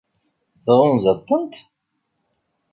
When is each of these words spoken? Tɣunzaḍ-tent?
Tɣunzaḍ-tent? 0.65 1.55